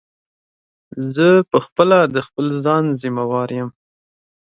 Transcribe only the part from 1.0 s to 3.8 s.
زه په خپله د خپل ځان ضیموار یم.